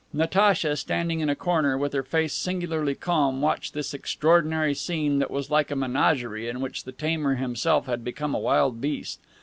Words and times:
Natacha, 0.13 0.75
standing 0.75 1.19
in 1.19 1.29
a 1.29 1.35
corner, 1.35 1.77
with 1.77 1.93
her 1.93 2.01
face 2.01 2.33
singularly 2.33 2.95
calm, 2.95 3.39
watched 3.39 3.75
this 3.75 3.93
extraordinary 3.93 4.73
scene 4.73 5.19
that 5.19 5.29
was 5.29 5.51
like 5.51 5.69
a 5.69 5.75
menagerie 5.75 6.47
in 6.49 6.59
which 6.59 6.85
the 6.85 6.91
tamer 6.91 7.35
himself 7.35 7.85
had 7.85 8.03
become 8.03 8.33
a 8.33 8.39
wild 8.39 8.81
beast. 8.81 9.19